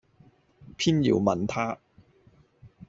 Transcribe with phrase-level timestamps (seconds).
[0.77, 1.77] 偏要問他。